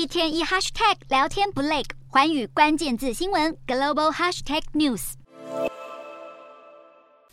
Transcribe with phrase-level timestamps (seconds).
[0.00, 5.12] 一天一 hashtag 聊天不累，环宇关键字新闻 global hashtag news。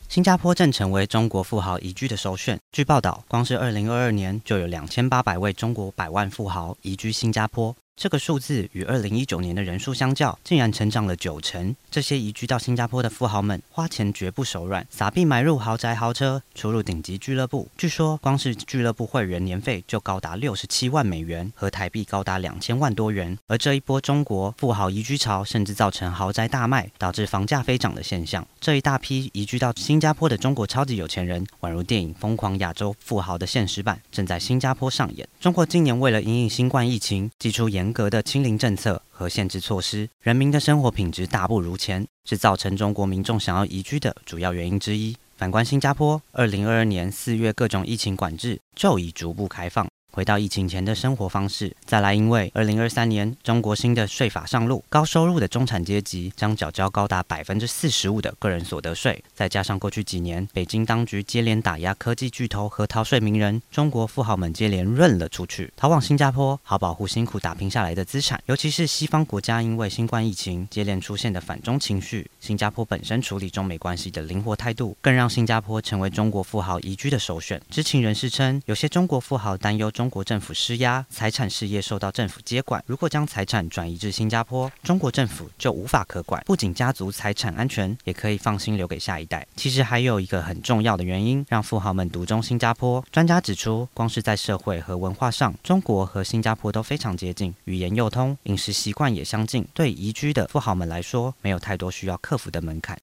[0.09, 2.59] 新加坡正成为中国富豪移居的首选。
[2.73, 7.73] 据报道，光是二零二二年就有两千八百位中国百万富豪移居新加坡。
[7.97, 11.75] 这个数字与二零一九年的人数相较，竟然成长了九成。
[11.89, 17.67] 这些移居到新加坡的富豪们，花钱绝不手软，撒币买入豪宅豪车，出入顶级俱乐部。
[17.75, 23.35] 据说，光是俱乐部会员年费就高达六十七万美元，和台币高达两千万多元。
[23.47, 28.47] 而这一波中国富豪移居潮，甚至造成豪宅大卖，导致房价飞涨的现象。
[28.61, 35.27] 这一大批移居到新加坡的中国超级有钱人，宛如电影《疯狂亚洲富豪》的现实版，正在新加坡上演。
[35.39, 45.15] 中国今年为了因应新冠疫情，祭出严严格的清零政策和限制措施，人民的生活品质大不如前，是造成中国民众想要移居的主要原因之一。
[45.37, 49.87] 反观新加坡，二零二二年四月各种疫情管制就已逐步开放。
[50.17, 68.41] 回到疫情前的生活方式，再来，因为二零二三年中国新的税法上路，高收入的中产阶级将缴交高达百分之四十五的个人所得税，再加上过去几年北京当局接连打压科技巨头和逃税名人，中国富豪们接连润了出去，逃往新加坡，好保护辛苦打拼下来的资产。
[68.47, 77.61] 尤其是西方国家因为新冠疫情接连出现的反中情绪，新加坡本身处理中美关系的灵活态度，更让新加坡成为中国富豪移居的首选。
[77.69, 80.06] 知情人士称，有些中国富豪担忧中。
[80.07, 82.81] 中国政府施压，财产事业受到政府接管。
[82.87, 89.45] 如果将财产转移至新加坡，中国政府就无法可管，不仅家族财产安全，也可以放心留给下一代。
[89.57, 93.03] 其实还有一个很重要的原因，让富豪们独中新加坡。
[93.11, 99.67] 专家指出，光是在社会和文化上，中国和新加坡都非常接近，语言又通，饮食习惯也相近。
[99.73, 102.95] 对移居的富豪们来说，没有太多需要克服的门槛。